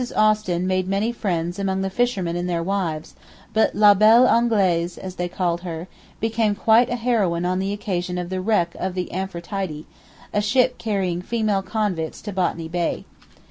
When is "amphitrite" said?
9.11-9.85